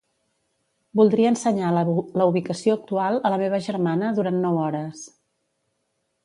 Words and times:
Voldria 0.99 1.31
ensenyar 1.33 1.69
la 1.75 2.25
ubicació 2.31 2.77
actual 2.79 3.19
a 3.29 3.33
la 3.35 3.39
meva 3.43 3.61
germana 3.67 4.11
durant 4.21 4.41
nou 4.47 4.59
hores. 4.65 5.05